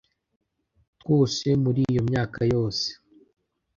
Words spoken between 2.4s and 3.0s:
yose